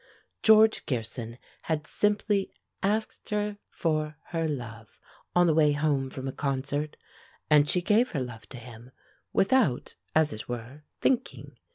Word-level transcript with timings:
George 0.41 0.87
Gearson 0.87 1.37
had 1.69 1.85
simply 1.85 2.51
asked 2.81 3.29
her 3.29 3.59
for 3.69 4.17
her 4.29 4.47
love, 4.47 4.97
on 5.35 5.45
the 5.45 5.53
way 5.53 5.73
home 5.73 6.09
from 6.09 6.27
a 6.27 6.31
concert, 6.31 6.97
and 7.51 7.69
she 7.69 7.83
gave 7.83 8.09
her 8.13 8.19
love 8.23 8.49
to 8.49 8.57
him, 8.57 8.89
without, 9.31 9.95
as 10.15 10.33
it 10.33 10.49
were, 10.49 10.81
thinking. 11.01 11.55